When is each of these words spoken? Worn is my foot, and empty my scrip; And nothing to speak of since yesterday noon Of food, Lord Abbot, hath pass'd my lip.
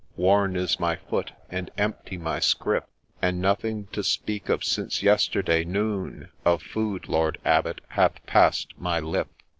Worn 0.15 0.55
is 0.55 0.79
my 0.79 0.95
foot, 0.95 1.31
and 1.47 1.69
empty 1.77 2.17
my 2.17 2.39
scrip; 2.39 2.89
And 3.21 3.39
nothing 3.39 3.85
to 3.91 4.03
speak 4.03 4.49
of 4.49 4.63
since 4.63 5.03
yesterday 5.03 5.63
noon 5.63 6.29
Of 6.43 6.63
food, 6.63 7.07
Lord 7.07 7.37
Abbot, 7.45 7.81
hath 7.89 8.25
pass'd 8.25 8.73
my 8.79 8.99
lip. 8.99 9.27